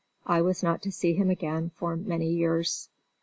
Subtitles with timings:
[0.25, 2.89] I was not to see him again for many years.